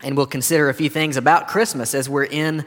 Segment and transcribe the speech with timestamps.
[0.02, 2.66] And we'll consider a few things about Christmas as we're in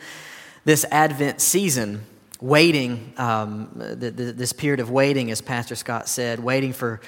[0.65, 2.05] this Advent season,
[2.41, 7.01] waiting, um, the, the, this period of waiting, as Pastor Scott said, waiting for,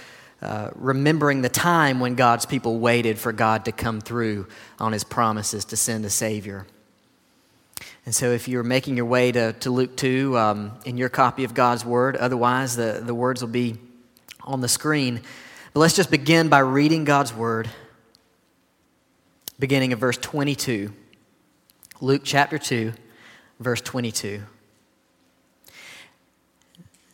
[0.42, 5.04] uh, remembering the time when God's people waited for God to come through on his
[5.04, 6.66] promises to send a Savior.
[8.06, 11.44] And so, if you're making your way to, to Luke 2 um, in your copy
[11.44, 13.78] of God's Word, otherwise, the, the words will be
[14.42, 15.22] on the screen.
[15.72, 17.70] But let's just begin by reading God's Word,
[19.58, 20.92] beginning of verse 22.
[22.00, 22.92] Luke chapter 2
[23.60, 24.42] verse 22.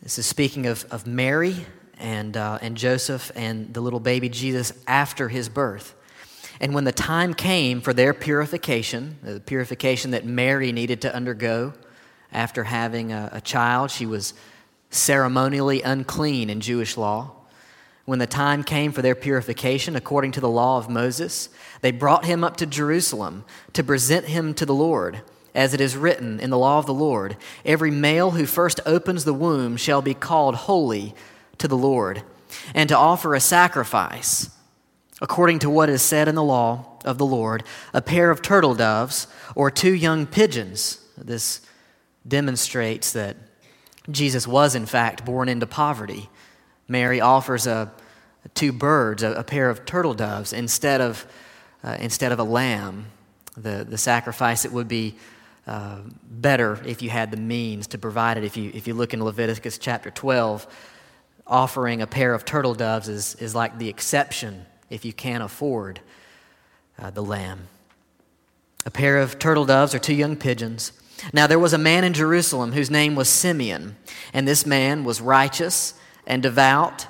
[0.01, 1.65] This is speaking of, of Mary
[1.99, 5.93] and, uh, and Joseph and the little baby Jesus after his birth.
[6.59, 11.73] And when the time came for their purification, the purification that Mary needed to undergo
[12.31, 14.33] after having a, a child, she was
[14.89, 17.31] ceremonially unclean in Jewish law.
[18.05, 21.49] When the time came for their purification, according to the law of Moses,
[21.81, 25.21] they brought him up to Jerusalem to present him to the Lord
[25.53, 29.25] as it is written in the law of the Lord every male who first opens
[29.25, 31.13] the womb shall be called holy
[31.57, 32.23] to the Lord,
[32.73, 34.49] and to offer a sacrifice,
[35.21, 37.63] according to what is said in the law of the Lord,
[37.93, 40.99] a pair of turtle doves or two young pigeons.
[41.17, 41.61] This
[42.27, 43.37] demonstrates that
[44.09, 46.29] Jesus was, in fact, born into poverty.
[46.87, 47.91] Mary offers a,
[48.55, 51.25] two birds, a, a pair of turtle doves, instead of,
[51.83, 53.05] uh, instead of a lamb.
[53.55, 55.15] The, the sacrifice that would be
[55.67, 58.43] uh, better if you had the means to provide it.
[58.43, 60.67] If you, if you look in Leviticus chapter 12,
[61.45, 65.99] offering a pair of turtle doves is, is like the exception if you can't afford
[66.97, 67.67] uh, the lamb.
[68.85, 70.93] A pair of turtle doves or two young pigeons.
[71.33, 73.95] Now, there was a man in Jerusalem whose name was Simeon,
[74.33, 75.93] and this man was righteous
[76.25, 77.05] and devout,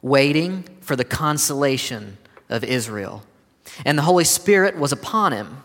[0.00, 3.24] waiting for the consolation of Israel.
[3.84, 5.64] And the Holy Spirit was upon him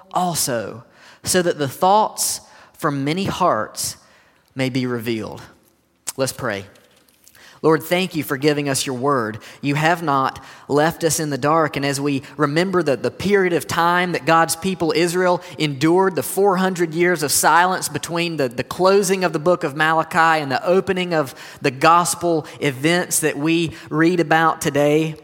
[0.13, 0.83] also,
[1.23, 2.41] so that the thoughts
[2.73, 3.97] from many hearts
[4.55, 5.41] may be revealed.
[6.17, 6.65] Let's pray.
[7.63, 9.37] Lord, thank you for giving us your word.
[9.61, 11.75] You have not left us in the dark.
[11.75, 16.23] And as we remember the, the period of time that God's people, Israel, endured, the
[16.23, 20.65] 400 years of silence between the, the closing of the book of Malachi and the
[20.65, 25.15] opening of the gospel events that we read about today,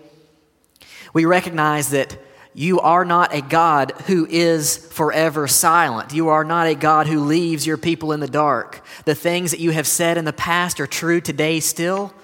[1.13, 2.19] we recognize that
[2.57, 6.11] you are not a God who is forever silent.
[6.11, 8.83] You are not a God who leaves your people in the dark.
[9.05, 12.15] The things that you have said in the past are true today still.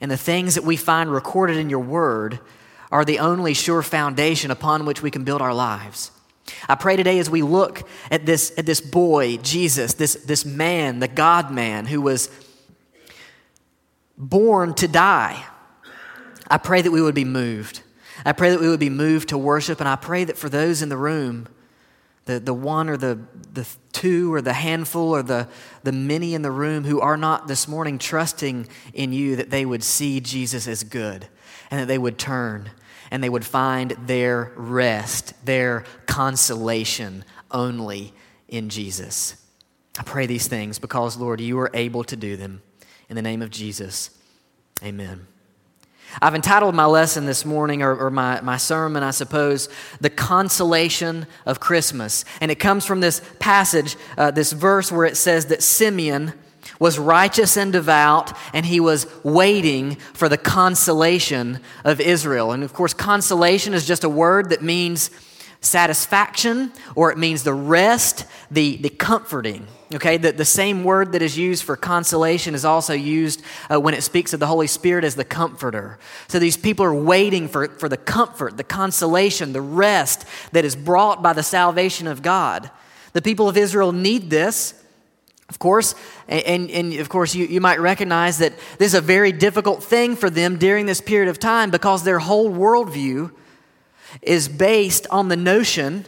[0.00, 2.40] And the things that we find recorded in your word
[2.90, 6.10] are the only sure foundation upon which we can build our lives.
[6.68, 10.98] I pray today as we look at this, at this boy, Jesus, this, this man,
[10.98, 12.28] the God man who was
[14.16, 15.46] born to die,
[16.48, 17.82] I pray that we would be moved.
[18.24, 20.82] I pray that we would be moved to worship, and I pray that for those
[20.82, 21.48] in the room,
[22.28, 23.18] the, the one or the,
[23.54, 25.48] the two or the handful or the,
[25.82, 29.64] the many in the room who are not this morning trusting in you, that they
[29.64, 31.26] would see Jesus as good
[31.70, 32.70] and that they would turn
[33.10, 38.12] and they would find their rest, their consolation only
[38.46, 39.42] in Jesus.
[39.98, 42.62] I pray these things because, Lord, you are able to do them.
[43.08, 44.10] In the name of Jesus,
[44.82, 45.26] amen.
[46.20, 49.68] I've entitled my lesson this morning, or, or, my, my sermon, I suppose,
[50.00, 52.24] The Consolation of Christmas.
[52.40, 56.32] And it comes from this passage, uh, this verse where it says that Simeon
[56.78, 62.52] was righteous and devout, and he was waiting for the consolation of Israel.
[62.52, 65.10] And of course, consolation is just a word that means
[65.60, 69.66] satisfaction or it means the rest, the, the comforting.
[69.94, 73.42] Okay, the, the same word that is used for consolation is also used
[73.72, 75.98] uh, when it speaks of the Holy Spirit as the comforter.
[76.28, 80.76] So these people are waiting for, for the comfort, the consolation, the rest that is
[80.76, 82.70] brought by the salvation of God.
[83.14, 84.74] The people of Israel need this.
[85.48, 85.94] Of course,
[86.28, 90.14] and, and of course, you, you might recognize that this is a very difficult thing
[90.14, 93.32] for them during this period of time because their whole worldview
[94.20, 96.04] is based on the notion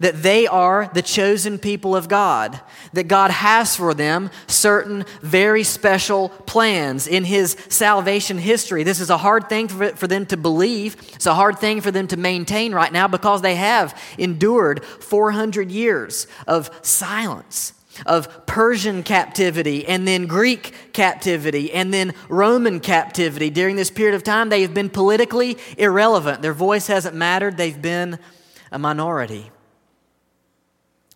[0.00, 2.60] that they are the chosen people of God,
[2.92, 8.82] that God has for them certain very special plans in His salvation history.
[8.82, 10.96] This is a hard thing for, them to believe.
[11.14, 15.70] It's a hard thing for them to maintain right now because they have endured 400
[15.70, 17.74] years of silence
[18.06, 23.50] of Persian captivity and then Greek captivity and then Roman captivity.
[23.50, 26.42] During this period of time, they have been politically irrelevant.
[26.42, 28.18] Their voice hasn't mattered, they've been
[28.70, 29.50] a minority.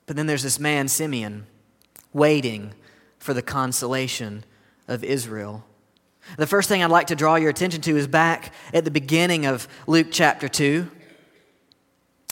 [0.06, 1.46] But then there's this man, Simeon,
[2.12, 2.72] waiting
[3.18, 4.44] for the consolation
[4.88, 5.64] of Israel.
[6.36, 9.46] The first thing I'd like to draw your attention to is back at the beginning
[9.46, 10.90] of Luke chapter 2.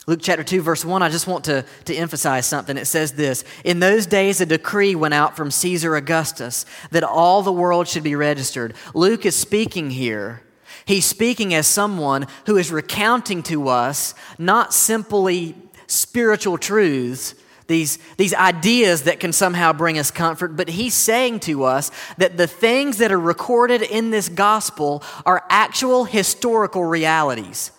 [0.07, 2.77] Luke chapter 2, verse 1, I just want to, to emphasize something.
[2.77, 7.41] It says this In those days, a decree went out from Caesar Augustus that all
[7.41, 8.75] the world should be registered.
[8.93, 10.43] Luke is speaking here.
[10.85, 15.55] He's speaking as someone who is recounting to us not simply
[15.87, 17.33] spiritual truths,
[17.67, 22.37] these, these ideas that can somehow bring us comfort, but he's saying to us that
[22.37, 27.71] the things that are recorded in this gospel are actual historical realities.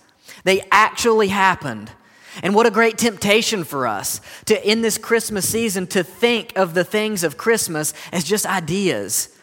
[0.45, 1.91] They actually happened.
[2.43, 6.75] And what a great temptation for us to, in this Christmas season, to think of
[6.75, 9.35] the things of Christmas as just ideas.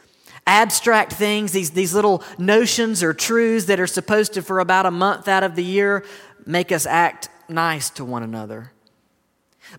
[0.46, 4.92] Abstract things, these, these little notions or truths that are supposed to, for about a
[4.92, 6.06] month out of the year,
[6.46, 8.73] make us act nice to one another.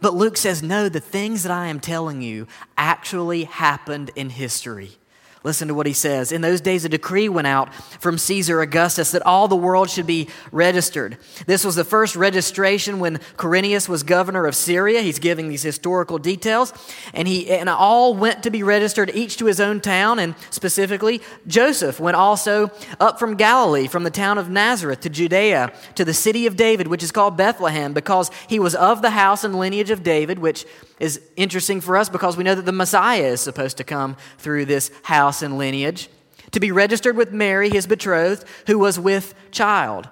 [0.00, 2.46] But Luke says, no, the things that I am telling you
[2.76, 4.98] actually happened in history.
[5.44, 6.32] Listen to what he says.
[6.32, 10.06] In those days, a decree went out from Caesar Augustus that all the world should
[10.06, 11.18] be registered.
[11.46, 15.02] This was the first registration when Quirinius was governor of Syria.
[15.02, 16.72] He's giving these historical details.
[17.12, 20.18] And, he, and all went to be registered, each to his own town.
[20.18, 25.74] And specifically, Joseph went also up from Galilee, from the town of Nazareth to Judea,
[25.96, 29.44] to the city of David, which is called Bethlehem, because he was of the house
[29.44, 30.64] and lineage of David, which
[31.04, 34.64] is interesting for us because we know that the Messiah is supposed to come through
[34.64, 36.08] this house and lineage,
[36.52, 40.08] to be registered with Mary, his betrothed, who was with child.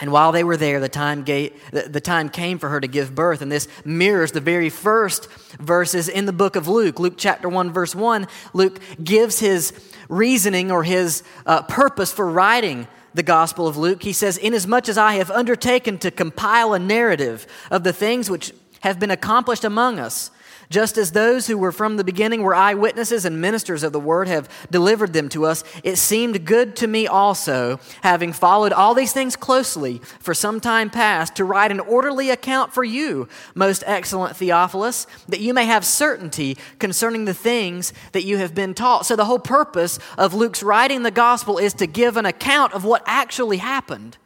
[0.00, 3.40] And while they were there, the time, the time came for her to give birth.
[3.40, 7.00] And this mirrors the very first verses in the book of Luke.
[7.00, 9.72] Luke chapter 1, verse 1, Luke gives his
[10.08, 14.02] reasoning or his uh, purpose for writing the Gospel of Luke.
[14.02, 18.52] He says, Inasmuch as I have undertaken to compile a narrative of the things which
[18.80, 20.30] have been accomplished among us,
[20.70, 24.28] just as those who were from the beginning were eyewitnesses and ministers of the word
[24.28, 29.12] have delivered them to us, it seemed good to me also, having followed all these
[29.14, 34.36] things closely for some time past, to write an orderly account for you, most excellent
[34.36, 39.06] Theophilus, that you may have certainty concerning the things that you have been taught.
[39.06, 42.84] So, the whole purpose of Luke's writing the gospel is to give an account of
[42.84, 44.18] what actually happened.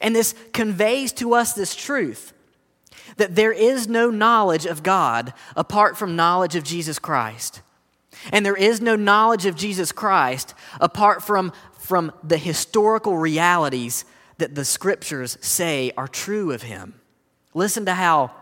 [0.00, 2.32] And this conveys to us this truth
[3.16, 7.62] that there is no knowledge of God apart from knowledge of Jesus Christ.
[8.32, 14.04] And there is no knowledge of Jesus Christ apart from, from the historical realities
[14.38, 16.94] that the scriptures say are true of him.
[17.54, 18.32] Listen to how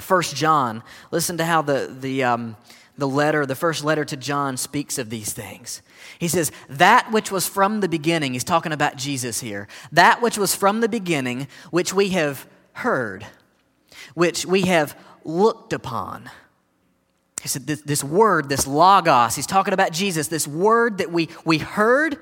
[0.00, 2.56] First John, listen to how the, the, um,
[2.98, 5.82] the letter, the first letter to John speaks of these things.
[6.18, 10.36] He says, That which was from the beginning, he's talking about Jesus here, that which
[10.36, 13.26] was from the beginning, which we have heard
[14.14, 16.30] which we have looked upon.
[17.42, 21.28] He said, this, this word, this logos, he's talking about Jesus, this word that we,
[21.44, 22.18] we heard,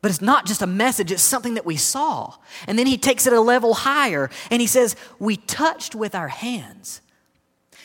[0.00, 2.34] but it's not just a message, it's something that we saw.
[2.68, 6.28] And then he takes it a level higher and he says, We touched with our
[6.28, 7.00] hands.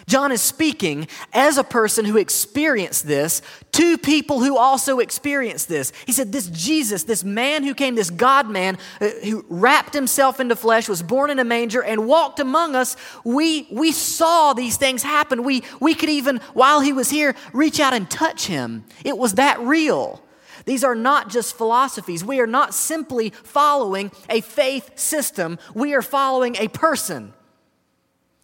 [0.09, 5.93] John is speaking as a person who experienced this to people who also experienced this.
[6.07, 10.39] He said, This Jesus, this man who came, this God man uh, who wrapped himself
[10.39, 14.77] into flesh, was born in a manger, and walked among us, we, we saw these
[14.77, 15.43] things happen.
[15.43, 18.85] We, we could even, while he was here, reach out and touch him.
[19.05, 20.23] It was that real.
[20.65, 22.25] These are not just philosophies.
[22.25, 27.33] We are not simply following a faith system, we are following a person,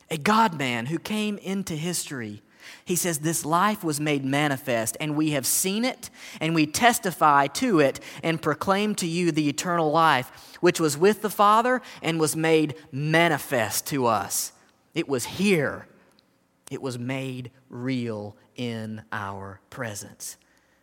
[0.10, 2.42] a God man who came into history.
[2.84, 6.10] He says, This life was made manifest, and we have seen it,
[6.40, 11.22] and we testify to it, and proclaim to you the eternal life, which was with
[11.22, 14.52] the Father and was made manifest to us.
[14.94, 15.88] It was here,
[16.72, 20.38] it was made real in our presence.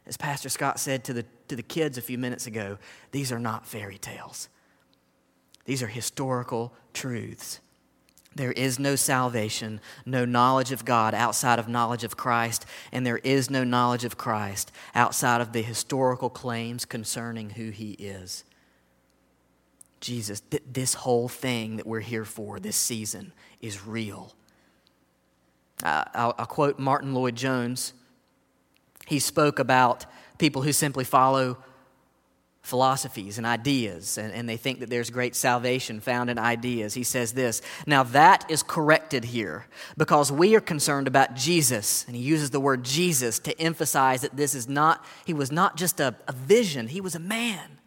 [0.06, 2.78] As Pastor Scott said to the, to the kids a few minutes ago,
[3.12, 4.48] these are not fairy tales.
[5.64, 7.60] These are historical truths.
[8.34, 13.18] There is no salvation, no knowledge of God outside of knowledge of Christ, and there
[13.18, 18.44] is no knowledge of Christ outside of the historical claims concerning who He is.
[20.00, 24.34] Jesus, th- this whole thing that we're here for this season is real.
[25.82, 27.92] Uh, I'll, I'll quote Martyn Lloyd-Jones.
[29.06, 30.06] He spoke about
[30.38, 31.58] people who simply follow
[32.62, 36.94] philosophies and ideas, and, and, they think that there's great salvation found in ideas.
[36.94, 39.66] He says this Now that is corrected here
[39.96, 44.36] because we are concerned about Jesus, and he uses the word Jesus to emphasize that
[44.36, 47.78] this is not, he was not just a, a vision, he was a man.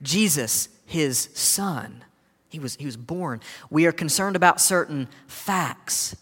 [0.00, 2.04] Jesus, his son,
[2.48, 3.40] he was, he was born.
[3.68, 6.16] We are concerned about certain facts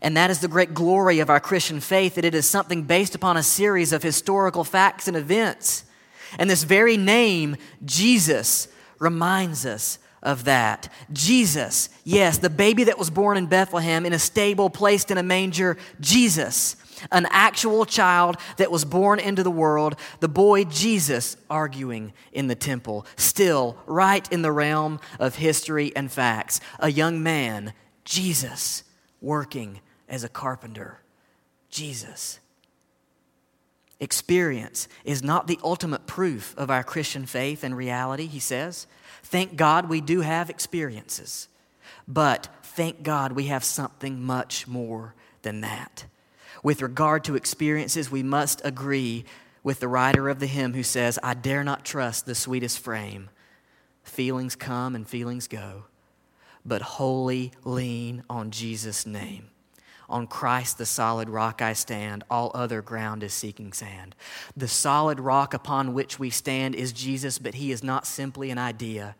[0.00, 3.14] and that is the great glory of our Christian faith, that it is something based
[3.14, 5.84] upon a series of historical facts and events.
[6.38, 10.88] And this very name, Jesus, reminds us of that.
[11.12, 15.22] Jesus, yes, the baby that was born in Bethlehem in a stable placed in a
[15.22, 16.76] manger, Jesus,
[17.10, 22.54] an actual child that was born into the world, the boy Jesus arguing in the
[22.54, 27.72] temple, still right in the realm of history and facts, a young man,
[28.04, 28.84] Jesus
[29.20, 31.00] working as a carpenter.
[31.68, 32.38] Jesus.
[34.02, 38.86] Experience is not the ultimate proof of our Christian faith and reality, he says.
[39.22, 41.48] Thank God we do have experiences,
[42.06, 46.04] but thank God we have something much more than that.
[46.62, 49.24] With regard to experiences, we must agree
[49.62, 53.30] with the writer of the hymn who says, I dare not trust the sweetest frame.
[54.02, 55.84] Feelings come and feelings go
[56.64, 59.48] but wholly lean on Jesus' name.
[60.12, 62.22] On Christ, the solid rock, I stand.
[62.30, 64.14] All other ground is seeking sand.
[64.54, 68.58] The solid rock upon which we stand is Jesus, but he is not simply an
[68.58, 69.16] idea.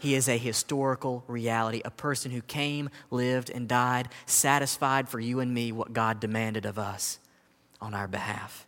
[0.00, 5.40] He is a historical reality, a person who came, lived, and died, satisfied for you
[5.40, 7.18] and me what God demanded of us
[7.80, 8.64] on our behalf.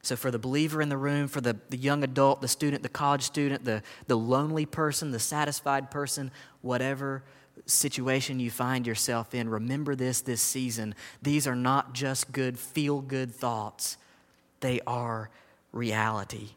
[0.00, 2.88] So, for the believer in the room, for the, the young adult, the student, the
[2.88, 6.30] college student, the, the lonely person, the satisfied person,
[6.62, 7.22] whatever
[7.66, 10.94] situation you find yourself in, remember this this season.
[11.22, 13.96] These are not just good, feel good thoughts,
[14.60, 15.30] they are
[15.72, 16.50] reality.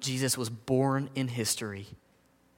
[0.00, 1.86] Jesus was born in history.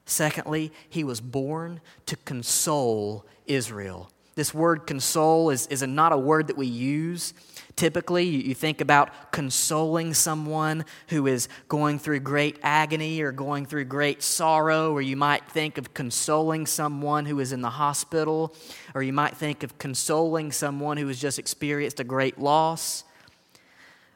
[0.05, 4.11] Secondly, he was born to console Israel.
[4.37, 7.35] This word console is, is a, not a word that we use
[7.77, 13.85] Typically, you think about consoling someone who is going through great agony or going through
[13.85, 18.55] great sorrow, or you might think of consoling someone who is in the hospital,
[18.95, 23.05] or you might think of consoling someone who has just experienced a great loss.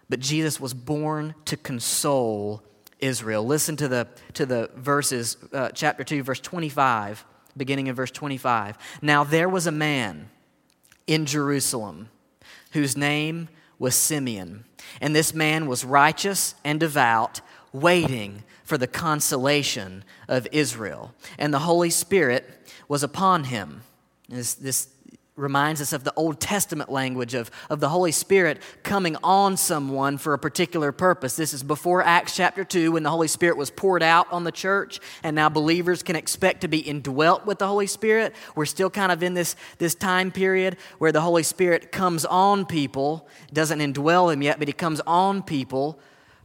[0.08, 2.62] But Jesus was born to console
[2.98, 3.44] Israel.
[3.44, 7.26] Listen to the, to the verses, uh, chapter 2, verse 25,
[7.56, 8.76] beginning in verse 25.
[9.02, 10.30] Now there was a man
[11.06, 12.08] in Jerusalem
[12.72, 14.64] whose name was Simeon.
[15.00, 17.40] And this man was righteous and devout,
[17.72, 21.14] waiting for the consolation of Israel.
[21.38, 22.48] And the Holy Spirit
[22.88, 23.82] was upon him.
[24.28, 24.88] This, this
[25.40, 30.18] reminds us of the Old Testament language of, of the Holy Spirit coming on someone
[30.18, 31.36] for a particular purpose.
[31.36, 34.52] This is before Acts chapter 2 when the Holy Spirit was poured out on the
[34.52, 38.34] church, and now believers can expect to be indwelt with the Holy Spirit.
[38.54, 42.66] We're still kind of in this, this time period where the Holy Spirit comes on
[42.66, 45.98] people, doesn't indwell them yet, but He comes on people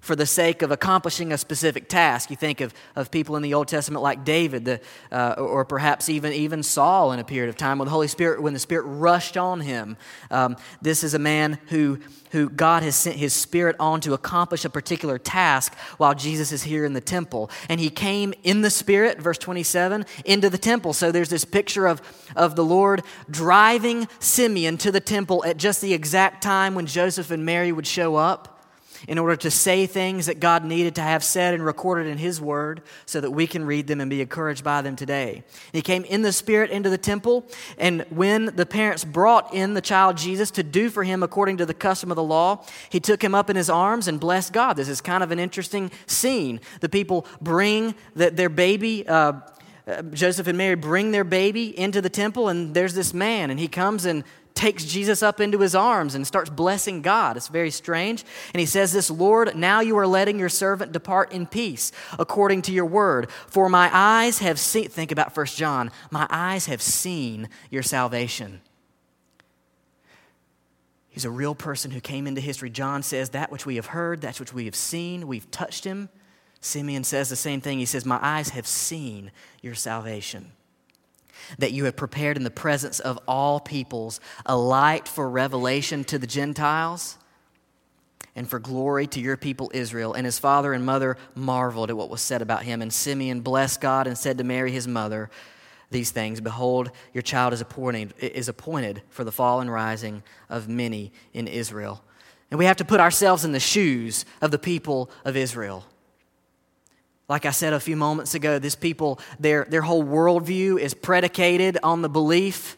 [0.06, 2.30] for the sake of accomplishing a specific task.
[2.30, 4.80] You think of, of people in the Old Testament like David, the,
[5.12, 8.40] uh, or perhaps even, even Saul in a period of time when the Holy Spirit,
[8.40, 9.98] when the Spirit rushed on him.
[10.30, 14.64] Um, this is a man who, who God has sent his Spirit on to accomplish
[14.64, 17.50] a particular task while Jesus is here in the temple.
[17.68, 20.94] And he came in the Spirit, verse 27, into the temple.
[20.94, 22.04] So there's this picture of,
[22.36, 27.32] of the Lord driving Simeon to the temple at just the exact time when Joseph
[27.32, 28.55] and Mary would show up.
[29.08, 32.42] In order to say things that God needed to have said and recorded in His
[32.42, 35.44] Word so that we can read them and be encouraged by them today.
[35.72, 37.48] He came in the Spirit into the temple,
[37.78, 41.66] and when the parents brought in the child Jesus to do for him according to
[41.66, 44.74] the custom of the law, he took him up in his arms and blessed God.
[44.74, 46.60] This is kind of an interesting scene.
[46.82, 49.08] The people bring the, their baby.
[49.08, 49.34] Uh,
[49.88, 53.60] uh, Joseph and Mary bring their baby into the temple, and there's this man, and
[53.60, 54.24] he comes and
[54.56, 57.38] takes Jesus up into his arms and starts blessing God.
[57.38, 58.24] It's very strange.
[58.54, 62.64] And he says this, Lord, now you are letting your servant depart in peace according
[62.64, 63.30] to your word.
[63.48, 68.62] For my eyes have seen, think about First John, my eyes have seen your salvation.
[71.10, 72.70] He's a real person who came into history.
[72.70, 76.10] John says, That which we have heard, that which we have seen, we've touched him.
[76.60, 77.80] Simeon says the same thing.
[77.80, 79.32] He says, My eyes have seen
[79.62, 80.52] your salvation
[81.60, 86.18] that you have prepared in the presence of all peoples a light for revelation to
[86.18, 87.18] the Gentiles
[88.36, 90.14] and for glory to your people Israel.
[90.14, 92.82] And his father and mother marveled at what was said about him.
[92.82, 95.30] And Simeon blessed God and said to Mary, his mother,
[95.92, 100.68] these things Behold, your child is appointed, is appointed for the fall and rising of
[100.68, 102.04] many in Israel.
[102.52, 105.86] And we have to put ourselves in the shoes of the people of Israel.
[107.28, 111.78] Like I said a few moments ago, this people, their, their whole worldview is predicated
[111.82, 112.78] on the belief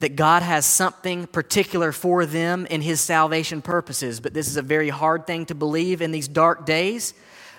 [0.00, 4.20] that God has something particular for them in His salvation purposes.
[4.20, 7.14] But this is a very hard thing to believe in these dark days.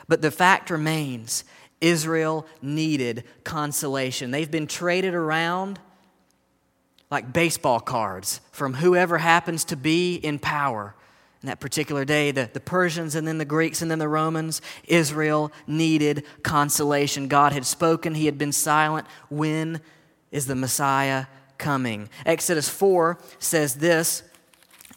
[0.07, 1.45] But the fact remains
[1.79, 4.31] Israel needed consolation.
[4.31, 5.79] They've been traded around
[7.09, 10.95] like baseball cards from whoever happens to be in power
[11.47, 14.61] in that particular day, the, the Persians and then the Greeks and then the Romans,
[14.83, 17.29] Israel needed consolation.
[17.29, 19.07] God had spoken, He had been silent.
[19.29, 19.79] When
[20.29, 21.27] is the Messiah
[21.57, 22.09] coming?
[22.25, 24.23] Exodus 4 says this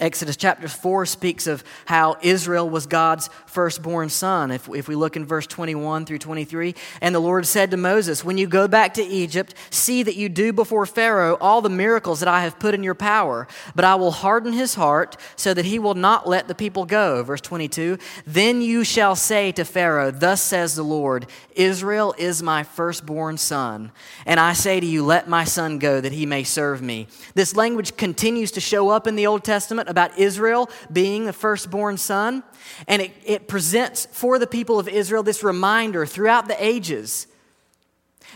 [0.00, 4.50] Exodus chapter 4 speaks of how Israel was God's firstborn son.
[4.50, 8.24] If, if we look in verse 21 through 23, and the Lord said to Moses,
[8.24, 12.20] When you go back to Egypt, see that you do before Pharaoh all the miracles
[12.20, 15.66] that I have put in your power, but I will harden his heart so that
[15.66, 17.22] he will not let the people go.
[17.22, 22.62] Verse 22, Then you shall say to Pharaoh, Thus says the Lord, Israel is my
[22.62, 23.92] firstborn son,
[24.24, 27.06] and I say to you, Let my son go that he may serve me.
[27.34, 31.98] This language continues to show up in the Old Testament about Israel being the firstborn
[31.98, 32.42] son.
[32.88, 37.26] And it, it presents for the people of Israel this reminder throughout the ages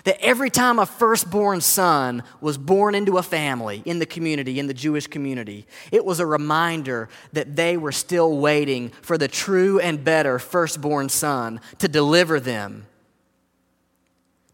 [0.02, 4.66] that every time a firstborn son was born into a family in the community, in
[4.66, 9.78] the Jewish community, it was a reminder that they were still waiting for the true
[9.78, 12.86] and better firstborn son to deliver them,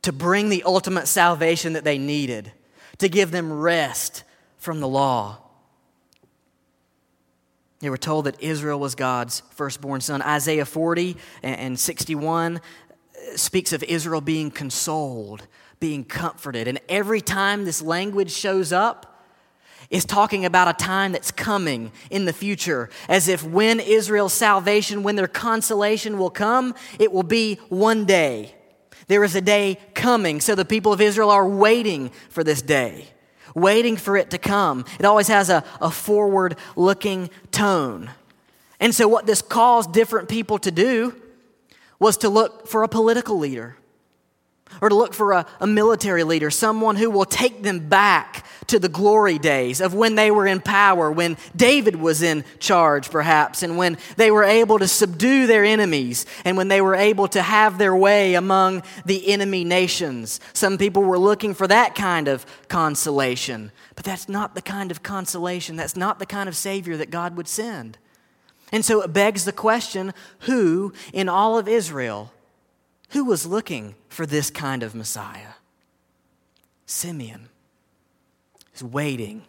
[0.02, 2.52] to bring the ultimate salvation that they needed,
[2.98, 4.22] to give them rest
[4.58, 5.38] from the law.
[7.80, 10.22] They were told that Israel was God's firstborn son.
[10.22, 15.46] Isaiah 40 and 61 uh, speaks of Israel being consoled,
[15.80, 16.68] being comforted.
[16.68, 19.06] And every time this language shows up,
[19.88, 25.02] is talking about a time that's coming in the future, as if when Israel's salvation,
[25.02, 28.54] when their consolation will come, it will be one day.
[29.08, 33.08] There is a day coming, so the people of Israel are waiting for this day
[33.54, 34.84] waiting for it to come.
[34.98, 38.10] It always has a, a forward looking tone.
[38.78, 41.14] And so, what this caused different people to do
[41.98, 43.76] was to look for a political leader
[44.80, 48.78] or to look for a, a, military leader, someone who will take them back to
[48.78, 53.62] the glory days of when they were in power, when David was in charge, perhaps,
[53.62, 57.42] and when they were able to subdue their enemies, and when they were able to
[57.42, 60.40] have their way among the enemy nations.
[60.52, 65.02] Some people were looking for that kind of consolation, but that's not the kind of
[65.02, 67.98] consolation, that's not the kind of Savior that God would send.
[68.72, 72.32] And so it begs the question who in all of Israel
[73.10, 75.54] who was looking for this kind of Messiah?
[76.86, 77.48] Simeon
[78.74, 79.42] is waiting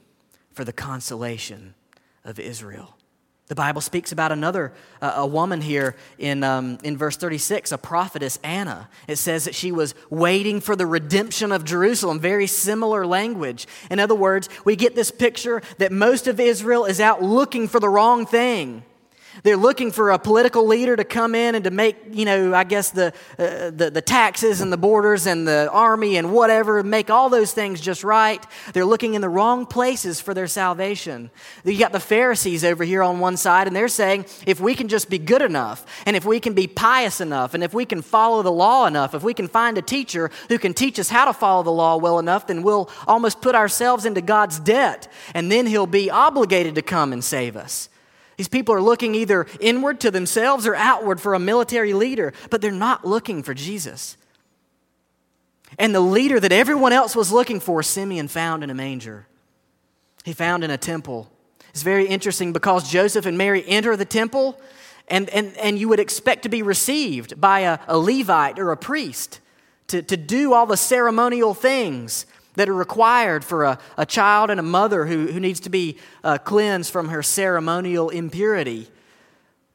[0.52, 1.74] for the consolation
[2.24, 2.96] of Israel.
[3.48, 4.72] The Bible speaks about another,
[5.02, 8.88] uh, a woman here in, um, in verse 36, a prophetess, Anna.
[9.10, 12.22] It says that she was waiting for the redemption of Jerusalem.
[12.22, 13.68] Very similar language.
[13.90, 17.82] In other words, we get this picture that most of Israel is out looking for
[17.82, 18.84] the wrong thing.
[19.44, 22.64] They're looking for a political leader to come in and to make, you know, I
[22.64, 27.10] guess the, uh, the, the, taxes and the borders and the army and whatever, make
[27.10, 28.46] all those things just right.
[28.74, 31.32] They're looking in the wrong places for their salvation.
[31.64, 34.90] You got the Pharisees over here on one side, and they're saying if we can
[34.90, 38.02] just be good enough, and if we can be pious enough, and if we can
[38.02, 41.26] follow the law enough, if we can find a teacher who can teach us how
[41.26, 45.52] to follow the law well enough, then we'll almost put ourselves into God's debt, and
[45.52, 47.90] then He'll be obligated to come and save us.
[48.42, 52.60] These people are looking either inward to themselves or outward for a military leader, but
[52.60, 54.18] they're not looking for Jesus.
[55.78, 59.28] And the leader that everyone else was looking for, Simeon found in a manger.
[60.26, 61.30] He found in a temple.
[61.70, 64.60] It's very interesting because Joseph and Mary enter the temple,
[65.08, 68.76] and, and, and you would expect to be received by a, a Levite or a
[68.76, 69.40] priest
[69.90, 74.60] to, to do all the ceremonial things that are required for a, a child and
[74.60, 78.90] a mother who, who needs to be uh, cleansed from her ceremonial impurity.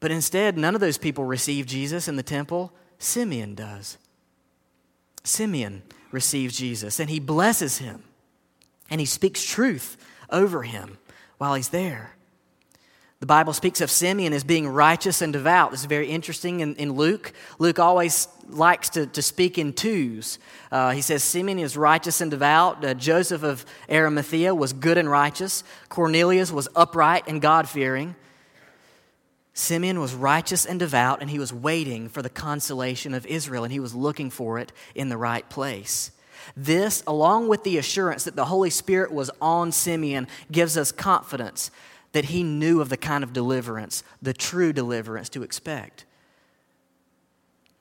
[0.00, 2.72] But instead, none of those people receive Jesus in the temple.
[2.98, 3.98] Simeon does.
[5.24, 8.04] Simeon receives Jesus, and he blesses him,
[8.90, 9.96] and he speaks truth
[10.30, 10.98] over him
[11.38, 12.15] while he's there.
[13.18, 15.70] The Bible speaks of Simeon as being righteous and devout.
[15.70, 17.32] This is very interesting in, in Luke.
[17.58, 20.38] Luke always likes to, to speak in twos.
[20.70, 22.84] Uh, he says Simeon is righteous and devout.
[22.84, 25.64] Uh, Joseph of Arimathea was good and righteous.
[25.88, 28.16] Cornelius was upright and God fearing.
[29.54, 33.72] Simeon was righteous and devout, and he was waiting for the consolation of Israel, and
[33.72, 36.10] he was looking for it in the right place.
[36.54, 41.70] This, along with the assurance that the Holy Spirit was on Simeon, gives us confidence
[42.16, 46.06] that he knew of the kind of deliverance, the true deliverance to expect.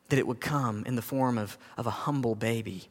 [0.09, 2.89] That it would come in the form of, of a humble baby.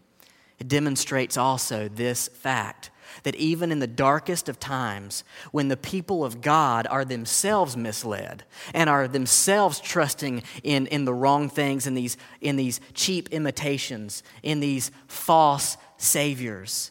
[0.58, 2.88] It demonstrates also this fact
[3.24, 8.44] that even in the darkest of times, when the people of God are themselves misled
[8.72, 14.22] and are themselves trusting in, in the wrong things, in these, in these cheap imitations,
[14.42, 16.90] in these false saviors,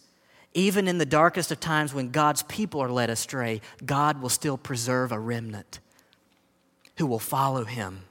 [0.53, 4.57] even in the darkest of times when God's people are led astray, God will still
[4.57, 5.79] preserve a remnant
[6.97, 8.03] who will follow him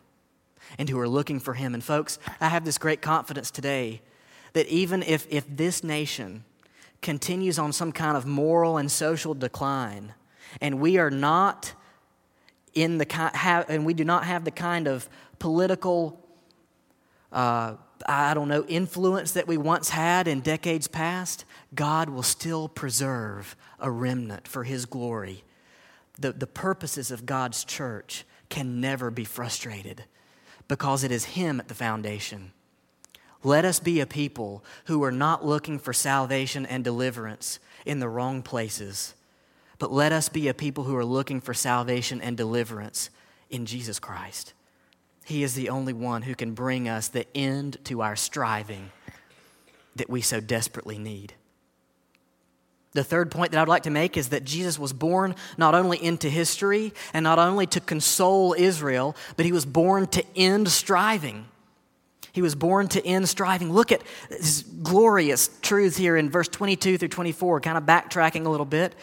[0.79, 1.75] and who are looking for him.
[1.75, 4.01] And folks, I have this great confidence today
[4.55, 6.45] that even if, if this nation
[7.01, 10.15] continues on some kind of moral and social decline,
[10.61, 11.73] and we are not
[12.75, 16.19] in the have, and we do not have the kind of political
[17.33, 17.75] uh,
[18.07, 23.57] I don't know, influence that we once had in decades past, God will still preserve
[23.79, 25.45] a remnant for His glory.
[26.19, 30.05] The, the purposes of God's church can never be frustrated
[30.69, 32.53] because it is Him at the foundation.
[33.43, 38.09] Let us be a people who are not looking for salvation and deliverance in the
[38.09, 39.15] wrong places,
[39.79, 43.11] but let us be a people who are looking for salvation and deliverance
[43.51, 44.53] in Jesus Christ.
[45.25, 48.91] He is the only one who can bring us the end to our striving
[49.97, 51.35] that we so desperately need.
[52.95, 55.75] The third point that I would like to make is that Jesus was born not
[55.75, 60.69] only into history and not only to console Israel, but he was born to end
[60.69, 61.47] striving.
[62.33, 63.73] He was born to end striving.
[63.73, 68.49] Look at this glorious truth here in verse 22 through 24, kind of backtracking a
[68.49, 68.95] little bit.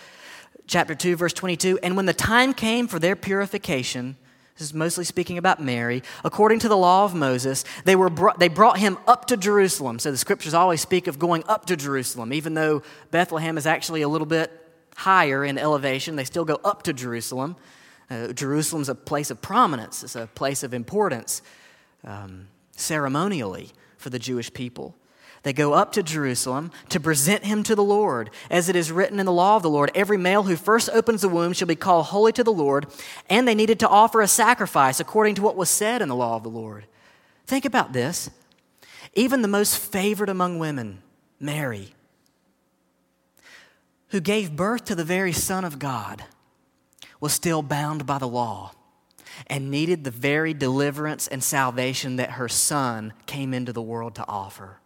[0.67, 1.79] Chapter 2, verse 22.
[1.81, 4.17] And when the time came for their purification,
[4.59, 6.03] this is mostly speaking about Mary.
[6.25, 9.99] According to the law of Moses, they, were brought, they brought him up to Jerusalem.
[9.99, 14.01] So the scriptures always speak of going up to Jerusalem, even though Bethlehem is actually
[14.01, 14.51] a little bit
[14.97, 16.17] higher in elevation.
[16.17, 17.55] They still go up to Jerusalem.
[18.09, 21.41] Uh, Jerusalem's a place of prominence, it's a place of importance
[22.03, 24.93] um, ceremonially for the Jewish people.
[25.43, 28.29] They go up to Jerusalem to present him to the Lord.
[28.49, 31.21] As it is written in the law of the Lord, every male who first opens
[31.21, 32.87] the womb shall be called holy to the Lord.
[33.29, 36.35] And they needed to offer a sacrifice according to what was said in the law
[36.35, 36.85] of the Lord.
[37.47, 38.29] Think about this.
[39.13, 41.01] Even the most favored among women,
[41.39, 41.95] Mary,
[44.09, 46.25] who gave birth to the very Son of God,
[47.19, 48.71] was still bound by the law
[49.47, 54.27] and needed the very deliverance and salvation that her son came into the world to
[54.27, 54.79] offer.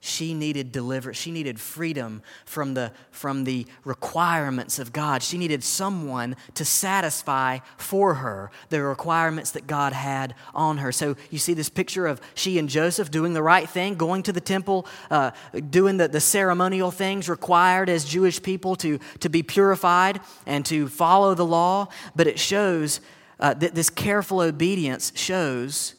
[0.00, 1.18] She needed deliverance.
[1.18, 5.24] She needed freedom from the, from the requirements of God.
[5.24, 10.92] She needed someone to satisfy for her the requirements that God had on her.
[10.92, 14.32] So you see this picture of she and Joseph doing the right thing, going to
[14.32, 15.32] the temple, uh,
[15.68, 20.86] doing the, the ceremonial things required as Jewish people to, to be purified and to
[20.86, 21.88] follow the law.
[22.14, 23.00] But it shows
[23.40, 25.96] uh, that this careful obedience shows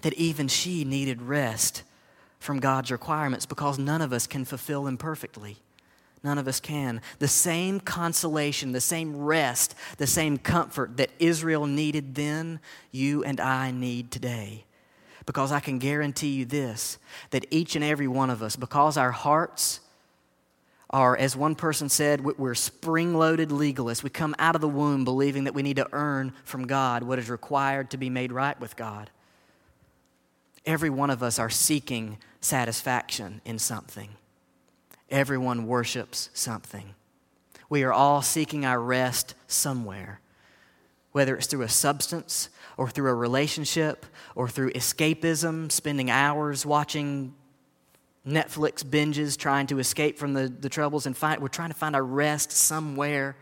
[0.00, 1.84] that even she needed rest
[2.42, 5.58] from God's requirements because none of us can fulfill them perfectly.
[6.24, 7.00] None of us can.
[7.18, 13.40] The same consolation, the same rest, the same comfort that Israel needed then, you and
[13.40, 14.64] I need today.
[15.24, 16.98] Because I can guarantee you this
[17.30, 19.80] that each and every one of us, because our hearts
[20.90, 24.02] are, as one person said, we're spring loaded legalists.
[24.02, 27.18] We come out of the womb believing that we need to earn from God what
[27.18, 29.10] is required to be made right with God.
[30.64, 34.10] Every one of us are seeking satisfaction in something.
[35.10, 36.94] Everyone worships something.
[37.68, 40.20] We are all seeking our rest somewhere.
[41.12, 47.34] whether it's through a substance or through a relationship or through escapism, spending hours watching
[48.26, 51.94] Netflix binges, trying to escape from the, the troubles, and find, we're trying to find
[51.94, 53.36] our rest somewhere.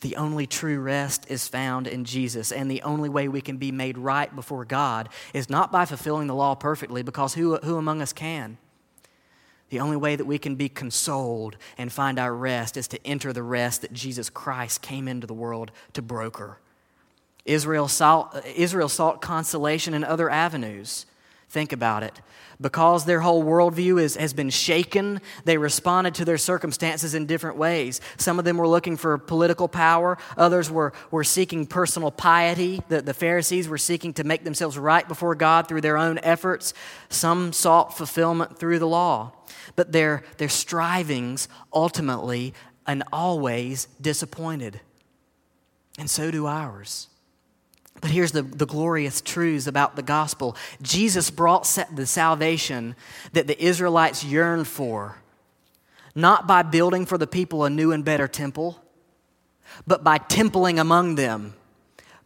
[0.00, 2.52] The only true rest is found in Jesus.
[2.52, 6.26] And the only way we can be made right before God is not by fulfilling
[6.26, 8.56] the law perfectly, because who, who among us can?
[9.68, 13.32] The only way that we can be consoled and find our rest is to enter
[13.32, 16.58] the rest that Jesus Christ came into the world to broker.
[17.44, 21.06] Israel sought, Israel sought consolation in other avenues.
[21.50, 22.20] Think about it.
[22.60, 27.56] Because their whole worldview is, has been shaken, they responded to their circumstances in different
[27.56, 28.00] ways.
[28.18, 32.82] Some of them were looking for political power, others were, were seeking personal piety.
[32.88, 36.72] The, the Pharisees were seeking to make themselves right before God through their own efforts.
[37.08, 39.32] Some sought fulfillment through the law.
[39.74, 42.54] But their, their strivings ultimately
[42.86, 44.80] and always disappointed.
[45.98, 47.08] And so do ours.
[48.00, 50.56] But here's the, the glorious truths about the gospel.
[50.80, 52.96] Jesus brought the salvation
[53.32, 55.16] that the Israelites yearned for,
[56.14, 58.82] not by building for the people a new and better temple,
[59.86, 61.54] but by templing among them,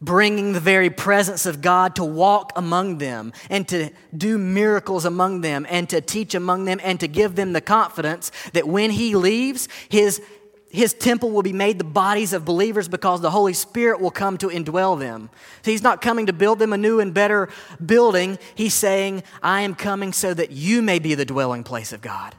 [0.00, 5.40] bringing the very presence of God to walk among them and to do miracles among
[5.40, 9.16] them and to teach among them and to give them the confidence that when He
[9.16, 10.22] leaves, His
[10.74, 14.36] his temple will be made the bodies of believers because the Holy Spirit will come
[14.38, 15.30] to indwell them.
[15.62, 17.48] So he's not coming to build them a new and better
[17.84, 18.38] building.
[18.56, 22.34] He's saying, I am coming so that you may be the dwelling place of God.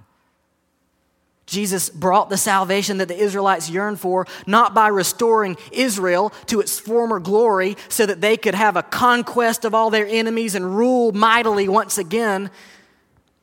[1.46, 6.78] Jesus brought the salvation that the Israelites yearned for, not by restoring Israel to its
[6.78, 11.14] former glory so that they could have a conquest of all their enemies and rule
[11.14, 12.50] mightily once again,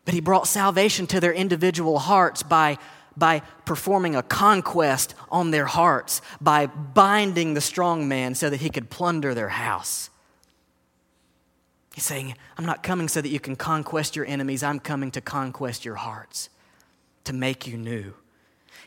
[0.05, 2.76] but he brought salvation to their individual hearts by
[3.16, 8.70] by performing a conquest on their hearts, by binding the strong man so that he
[8.70, 10.11] could plunder their house.
[11.94, 15.20] He's saying, I'm not coming so that you can conquest your enemies, I'm coming to
[15.20, 16.48] conquest your hearts,
[17.25, 18.14] to make you new.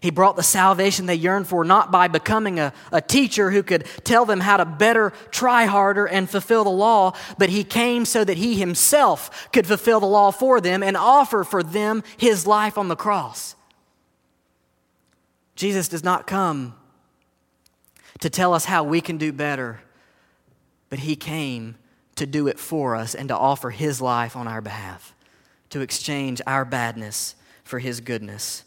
[0.02, 3.86] He brought the salvation they yearned for not by becoming a, a teacher who could
[4.04, 8.24] tell them how to better try harder and fulfill the law, but he came so
[8.24, 12.78] that he himself could fulfill the law for them and offer for them his life
[12.78, 13.55] on the cross.
[15.56, 16.76] Jesus does not come
[18.20, 19.82] to tell us how we can do better,
[20.90, 21.76] but He came
[22.16, 25.14] to do it for us and to offer His life on our behalf,
[25.70, 28.64] to exchange our badness for His goodness.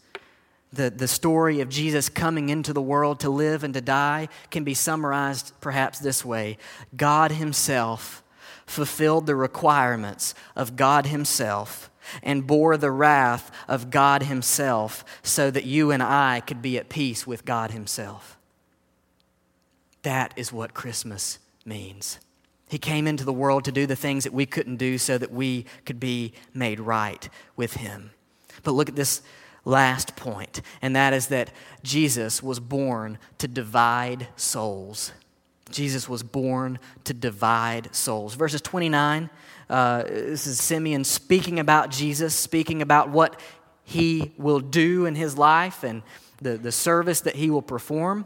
[0.71, 4.63] The, the story of Jesus coming into the world to live and to die can
[4.63, 6.57] be summarized perhaps this way
[6.95, 8.23] God Himself
[8.67, 11.89] fulfilled the requirements of God Himself
[12.23, 16.89] and bore the wrath of God Himself so that you and I could be at
[16.89, 18.37] peace with God Himself.
[20.03, 22.19] That is what Christmas means.
[22.69, 25.31] He came into the world to do the things that we couldn't do so that
[25.31, 28.11] we could be made right with Him.
[28.63, 29.21] But look at this
[29.65, 31.51] last point, and that is that
[31.83, 35.11] Jesus was born to divide souls.
[35.71, 38.35] Jesus was born to divide souls.
[38.35, 39.29] Verses 29
[39.69, 43.39] uh, this is Simeon speaking about Jesus, speaking about what
[43.83, 46.01] he will do in his life and
[46.41, 48.25] the, the service that he will perform.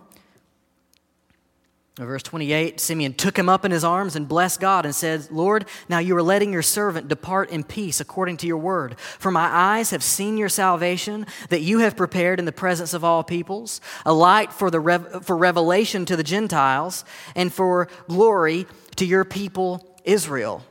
[1.95, 5.65] Verse 28 Simeon took him up in his arms and blessed God and said, Lord,
[5.88, 8.97] now you are letting your servant depart in peace according to your word.
[8.97, 13.03] For my eyes have seen your salvation that you have prepared in the presence of
[13.03, 18.65] all peoples, a light for, the rev- for revelation to the Gentiles and for glory
[18.95, 20.63] to your people Israel.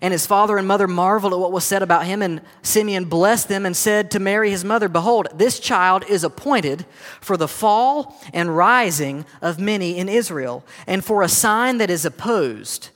[0.00, 3.48] And his father and mother marveled at what was said about him, and Simeon blessed
[3.48, 6.86] them and said to Mary his mother, Behold, this child is appointed
[7.20, 12.04] for the fall and rising of many in Israel, and for a sign that is
[12.04, 12.90] opposed.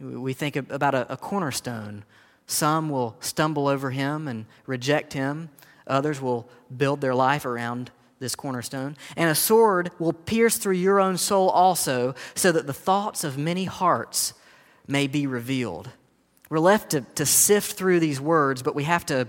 [0.00, 2.04] We think about a, cornerstone.
[2.46, 5.50] Some will stumble over him and reject him,
[5.86, 8.96] others will build their life around this cornerstone.
[9.16, 13.38] And a sword will pierce through your own soul also, so that the thoughts of
[13.38, 14.34] many hearts
[14.86, 15.90] may be revealed.
[16.50, 19.28] We're left to, to sift through these words, but we have to,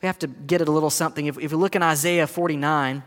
[0.00, 1.26] we have to get at a little something.
[1.26, 3.02] If, if we look in Isaiah 49,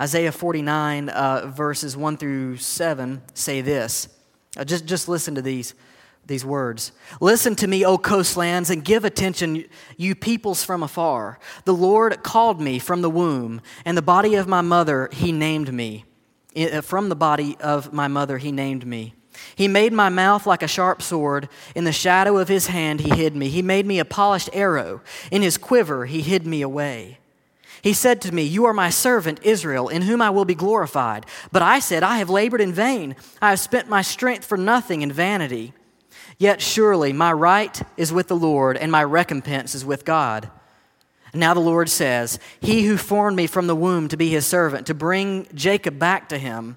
[0.00, 4.08] Isaiah 49, uh, verses 1 through 7 say this.
[4.56, 5.74] Uh, just, just listen to these,
[6.24, 6.92] these words.
[7.20, 9.64] Listen to me, O coastlands, and give attention,
[9.96, 11.40] you peoples from afar.
[11.64, 15.74] The Lord called me from the womb, and the body of my mother, he named
[15.74, 16.04] me.
[16.82, 19.15] From the body of my mother, he named me.
[19.54, 21.48] He made my mouth like a sharp sword.
[21.74, 23.48] In the shadow of his hand, he hid me.
[23.48, 25.00] He made me a polished arrow.
[25.30, 27.18] In his quiver, he hid me away.
[27.82, 31.26] He said to me, You are my servant, Israel, in whom I will be glorified.
[31.52, 33.16] But I said, I have labored in vain.
[33.40, 35.72] I have spent my strength for nothing in vanity.
[36.38, 40.50] Yet surely my right is with the Lord, and my recompense is with God.
[41.32, 44.86] Now the Lord says, He who formed me from the womb to be his servant,
[44.86, 46.76] to bring Jacob back to him,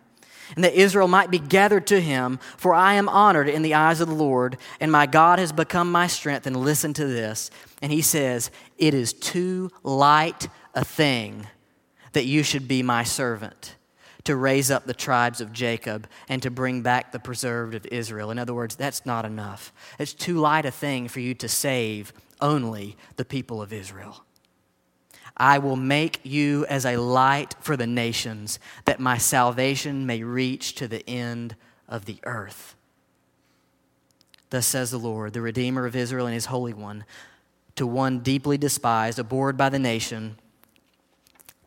[0.56, 4.02] and that Israel might be gathered to him, for I am honored in the eyes
[4.02, 6.48] of the Lord, and my God has become my strength.
[6.48, 7.52] And listen to this.
[7.82, 11.48] And he says, It is too light a thing
[12.14, 13.76] that you should be my servant
[14.26, 18.32] to raise up the tribes of Jacob and to bring back the preserved of Israel.
[18.32, 19.74] In other words, that's not enough.
[19.98, 24.24] It's too light a thing for you to save only the people of Israel.
[25.40, 30.76] I will make you as a light for the nations, that my salvation may reach
[30.76, 31.56] to the end
[31.88, 32.76] of the earth.
[34.50, 37.06] Thus says the Lord, the Redeemer of Israel and his Holy One,
[37.76, 40.38] to one deeply despised, abhorred by the nation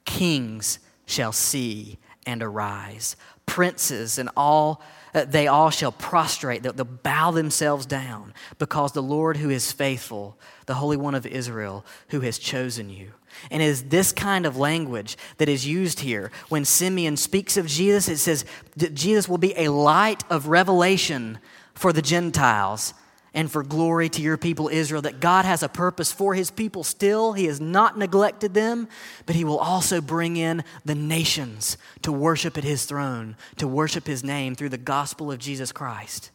[0.05, 4.83] Kings shall see and arise, princes and all
[5.15, 9.71] uh, they all shall prostrate, they'll, they'll bow themselves down because the Lord who is
[9.71, 13.13] faithful, the Holy One of Israel, who has chosen you.
[13.51, 16.31] And it is this kind of language that is used here.
[16.49, 18.45] When Simeon speaks of Jesus, it says
[18.77, 21.39] that Jesus will be a light of revelation
[21.75, 22.95] for the Gentiles
[23.35, 26.85] and for glory to your people Israel, that God has a purpose for his people
[26.85, 27.33] still.
[27.33, 28.89] He has not neglected them,
[29.25, 34.07] but he will also bring in the nations to worship at his throne, to worship
[34.07, 36.31] his name through the gospel of Jesus Christ.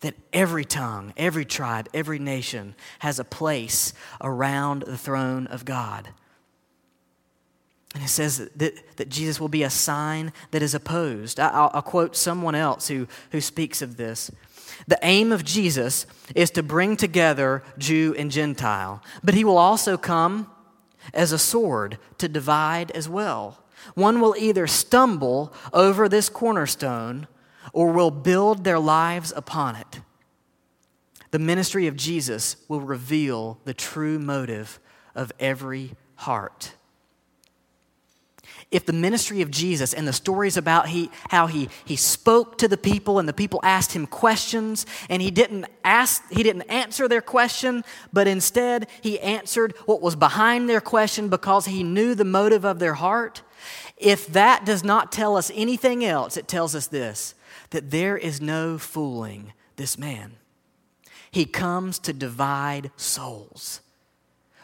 [0.00, 6.08] That every tongue, every tribe, every nation has a place around the throne of God.
[7.94, 11.40] And it says that, that Jesus will be a sign that is opposed.
[11.40, 14.30] I, will quote someone else who, who speaks of this.
[14.86, 19.96] The aim of Jesus is to bring together Jew and Gentile, but he will also
[19.96, 20.50] come
[21.12, 23.58] as a sword to divide as well.
[23.94, 27.26] One will either stumble over this cornerstone
[27.72, 30.00] or will build their lives upon it.
[31.30, 34.80] The ministry of Jesus will reveal the true motive
[35.14, 36.74] of every heart
[38.70, 42.68] if the ministry of Jesus and the stories about he, how he, he spoke to
[42.68, 47.08] the people and the people asked him questions and he didn't ask he didn't answer
[47.08, 52.24] their question but instead he answered what was behind their question because he knew the
[52.24, 53.42] motive of their heart
[53.96, 57.34] if that does not tell us anything else it tells us this
[57.70, 60.36] that there is no fooling this man
[61.30, 63.80] he comes to divide souls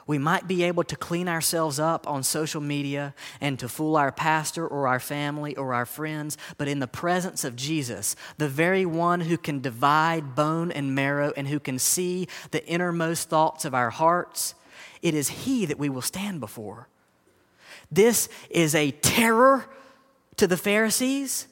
[0.07, 4.13] we might be able to clean ourselves up on social media and to fool our
[4.13, 8.87] pastor or our family or our friends, but in the presence of Jesus, the very
[8.87, 13.75] one who can divide bone and marrow and who can see the innermost thoughts of
[13.75, 14.55] our hearts,
[15.03, 16.89] it is He that we will stand before.
[17.91, 19.67] This is a terror
[20.37, 21.49] to the Pharisees,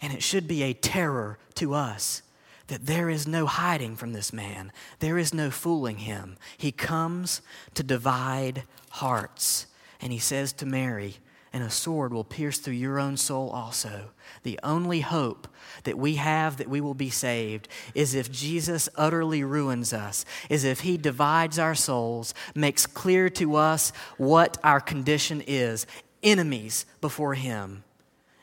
[0.00, 2.22] and it should be a terror to us
[2.68, 6.36] that there is no hiding from this man, there is no fooling him.
[6.56, 7.40] He comes
[7.74, 9.66] to divide hearts.
[10.00, 11.16] And he says to Mary,
[11.52, 14.10] and a sword will pierce through your own soul also.
[14.42, 15.48] The only hope
[15.84, 20.62] that we have that we will be saved is if Jesus utterly ruins us, is
[20.62, 25.86] if he divides our souls, makes clear to us what our condition is,
[26.22, 27.82] enemies before him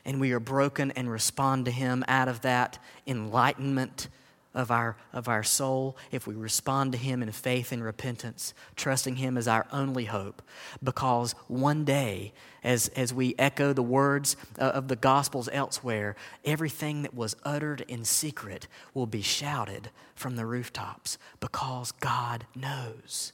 [0.05, 4.07] and we are broken and respond to Him out of that enlightenment
[4.55, 9.17] of our, of our soul, if we respond to Him in faith and repentance, trusting
[9.17, 10.41] Him as our only hope,
[10.81, 12.31] because one day,
[12.63, 16.15] as, as we echo the words uh, of the Gospels elsewhere,
[16.45, 23.33] everything that was uttered in secret will be shouted from the rooftops because God knows.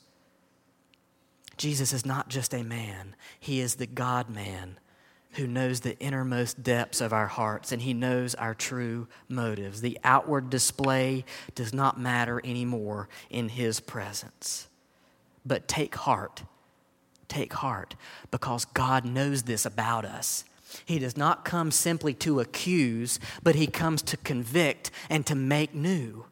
[1.55, 4.79] Jesus is not just a man, He is the God man
[5.33, 9.81] who knows the innermost depths of our hearts and he knows our true motives.
[9.81, 14.67] The outward display does not matter anymore in his presence.
[15.45, 16.43] But take heart.
[17.27, 17.95] Take heart
[18.29, 20.43] because God knows this about us.
[20.85, 25.73] He does not come simply to accuse, but he comes to convict and to make
[25.73, 26.25] new.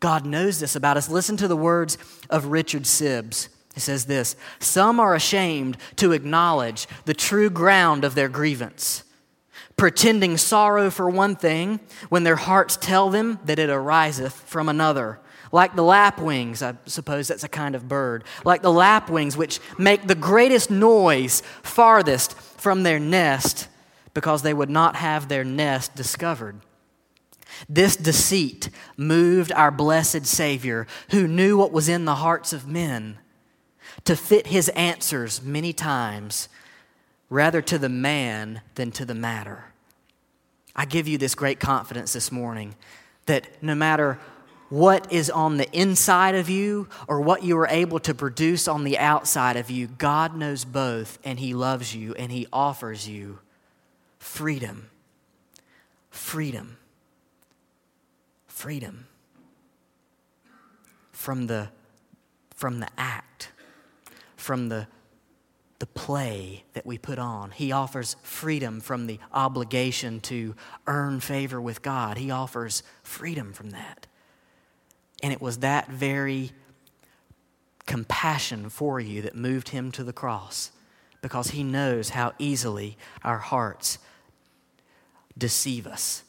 [0.00, 1.08] God knows this about us.
[1.08, 1.96] Listen to the words
[2.28, 3.48] of Richard Sibbes.
[3.74, 9.04] He says this Some are ashamed to acknowledge the true ground of their grievance,
[9.76, 15.18] pretending sorrow for one thing when their hearts tell them that it ariseth from another.
[15.50, 20.06] Like the lapwings, I suppose that's a kind of bird, like the lapwings which make
[20.06, 23.68] the greatest noise farthest from their nest
[24.14, 26.60] because they would not have their nest discovered.
[27.68, 33.18] This deceit moved our blessed Savior, who knew what was in the hearts of men
[34.04, 36.48] to fit his answers many times
[37.30, 39.64] rather to the man than to the matter.
[40.74, 42.74] I give you this great confidence this morning
[43.26, 44.18] that no matter
[44.68, 48.84] what is on the inside of you or what you are able to produce on
[48.84, 53.38] the outside of you, God knows both and He loves you and He offers you
[54.18, 54.88] freedom.
[56.10, 56.78] Freedom.
[58.46, 59.06] Freedom
[61.22, 61.68] from the,
[62.52, 63.51] from the act,
[64.42, 64.86] from the,
[65.78, 67.52] the play that we put on.
[67.52, 70.54] He offers freedom from the obligation to
[70.86, 72.18] earn favor with God.
[72.18, 74.06] He offers freedom from that.
[75.22, 76.50] And it was that very
[77.86, 80.72] compassion for you that moved him to the cross
[81.20, 83.98] because he knows how easily our hearts
[85.38, 86.24] deceive us.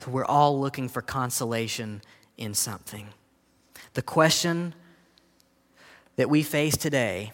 [0.00, 2.00] So we're all looking for consolation
[2.36, 3.08] in something.
[3.94, 4.74] The question
[6.16, 7.32] that we face today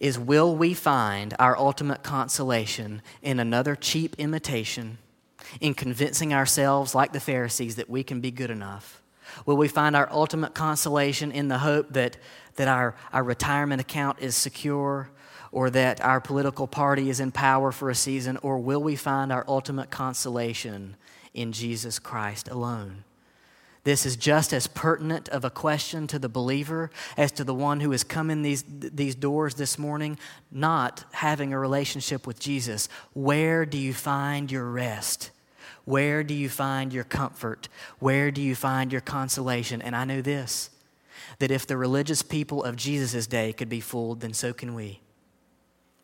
[0.00, 4.98] is will we find our ultimate consolation in another cheap imitation
[5.60, 9.02] in convincing ourselves, like the Pharisees, that we can be good enough?
[9.46, 12.16] Will we find our ultimate consolation in the hope that,
[12.56, 15.10] that our, our retirement account is secure
[15.52, 18.38] or that our political party is in power for a season?
[18.42, 20.96] Or will we find our ultimate consolation
[21.32, 23.04] in Jesus Christ alone?
[23.84, 27.80] This is just as pertinent of a question to the believer as to the one
[27.80, 30.18] who has come in these, these doors this morning,
[30.50, 32.88] not having a relationship with Jesus.
[33.12, 35.30] Where do you find your rest?
[35.84, 37.68] Where do you find your comfort?
[37.98, 39.82] Where do you find your consolation?
[39.82, 40.70] And I know this
[41.38, 45.00] that if the religious people of Jesus' day could be fooled, then so can we.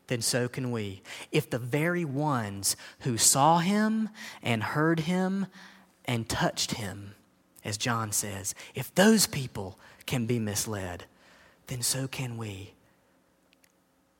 [0.08, 1.02] Then so can we.
[1.30, 4.08] If the very ones who saw him
[4.42, 5.46] and heard him
[6.04, 7.14] and touched him,
[7.64, 11.04] as John says, if those people can be misled,
[11.66, 12.72] then so can we.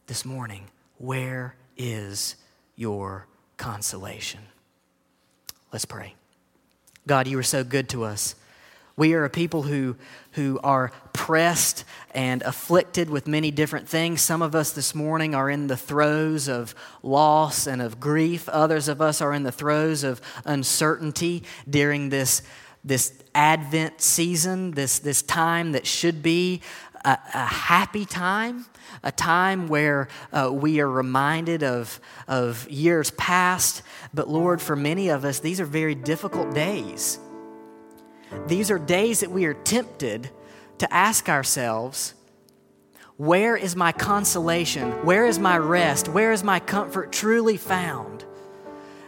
[0.07, 0.67] This morning,
[0.99, 2.37] where is
[2.77, 3.27] your
[3.57, 4.41] consolation?
[5.73, 6.15] Let's pray.
[7.07, 8.35] God, you are so good to us.
[8.97, 9.97] We are a people who,
[10.33, 14.21] who are pressed and afflicted with many different things.
[14.21, 18.47] Some of us this morning are in the throes of loss and of grief.
[18.51, 22.43] Others of us are in the throes of uncertainty during this,
[22.85, 26.63] this Advent season, this, this time that should be
[27.05, 28.67] a, a happy time,
[29.03, 33.83] a time where uh, we are reminded of, of years past.
[34.13, 37.19] But Lord, for many of us, these are very difficult days.
[38.47, 40.31] These are days that we are tempted
[40.79, 42.15] to ask ourselves,
[43.17, 44.93] where is my consolation?
[45.05, 46.09] Where is my rest?
[46.09, 48.25] Where is my comfort truly found?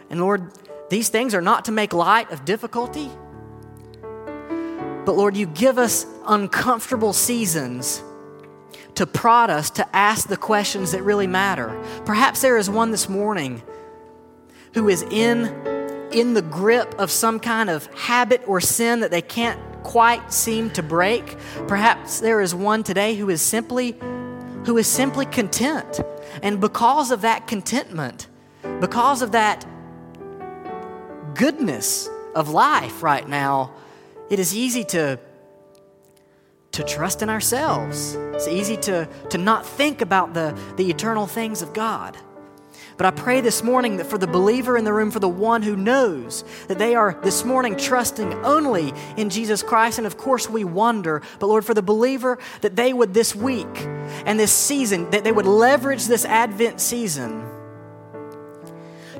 [0.09, 0.51] And Lord,
[0.89, 3.09] these things are not to make light of difficulty.
[5.05, 8.01] But Lord, you give us uncomfortable seasons
[8.95, 11.81] to prod us to ask the questions that really matter.
[12.05, 13.61] Perhaps there is one this morning
[14.73, 15.45] who is in,
[16.11, 20.69] in the grip of some kind of habit or sin that they can't quite seem
[20.71, 21.35] to break.
[21.67, 23.95] Perhaps there is one today who is simply
[24.65, 25.99] who is simply content.
[26.41, 28.27] And because of that contentment,
[28.79, 29.65] because of that
[31.35, 33.73] goodness of life right now,
[34.29, 35.19] it is easy to,
[36.71, 38.15] to trust in ourselves.
[38.33, 42.17] It's easy to, to not think about the, the eternal things of God.
[42.97, 45.63] But I pray this morning that for the believer in the room, for the one
[45.63, 50.49] who knows that they are this morning trusting only in Jesus Christ, and of course
[50.49, 53.81] we wonder, but Lord, for the believer, that they would this week
[54.25, 57.41] and this season, that they would leverage this Advent season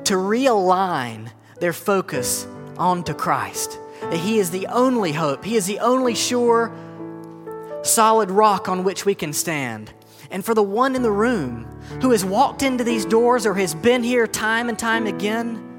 [0.04, 1.30] to realign
[1.60, 2.46] their focus
[2.76, 3.78] onto Christ
[4.10, 6.72] that He is the only hope, He is the only sure,
[7.82, 9.92] solid rock on which we can stand.
[10.30, 11.64] And for the one in the room
[12.00, 15.74] who has walked into these doors or has been here time and time again,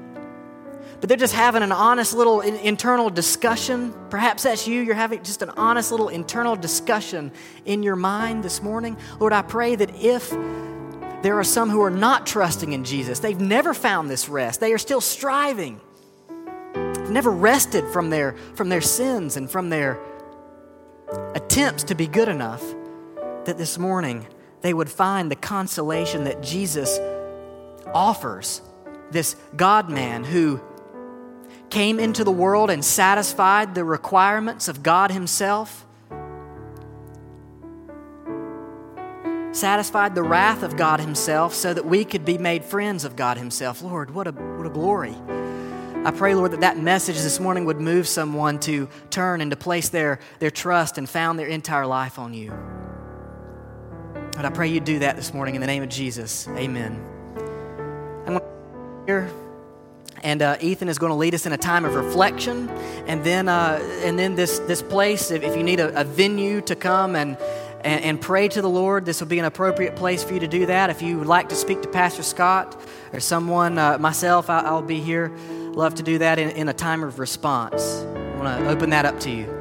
[1.00, 3.94] but they're just having an honest little internal discussion.
[4.08, 4.80] Perhaps that's you.
[4.80, 7.32] You're having just an honest little internal discussion
[7.66, 8.96] in your mind this morning.
[9.20, 10.30] Lord, I pray that if
[11.22, 14.72] there are some who are not trusting in Jesus, they've never found this rest, they
[14.72, 15.80] are still striving
[17.10, 19.98] never rested from their, from their sins and from their
[21.34, 22.62] attempts to be good enough,
[23.44, 24.26] that this morning
[24.62, 26.98] they would find the consolation that Jesus
[27.94, 28.62] offers.
[29.10, 30.60] This God man who
[31.70, 35.84] came into the world and satisfied the requirements of God Himself,
[39.52, 43.38] satisfied the wrath of God Himself so that we could be made friends of God
[43.38, 43.82] Himself.
[43.82, 45.14] Lord, what a, what a glory.
[46.06, 49.56] I pray, Lord, that that message this morning would move someone to turn and to
[49.56, 52.52] place their, their trust and found their entire life on you.
[54.36, 56.46] But I pray you do that this morning in the name of Jesus.
[56.46, 57.04] Amen.
[58.24, 59.28] I'm going to here,
[60.22, 62.68] and uh, Ethan is going to lead us in a time of reflection,
[63.08, 65.32] and then uh, and then this this place.
[65.32, 67.36] If, if you need a, a venue to come and,
[67.80, 70.48] and and pray to the Lord, this will be an appropriate place for you to
[70.48, 70.88] do that.
[70.88, 72.80] If you would like to speak to Pastor Scott
[73.12, 75.32] or someone, uh, myself, I, I'll be here.
[75.76, 77.82] Love to do that in, in a time of response.
[77.84, 79.52] I want to open that up to you.